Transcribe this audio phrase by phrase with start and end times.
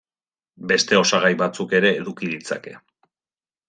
[0.71, 2.79] Beste osagai batzuk ere eduki ditzake.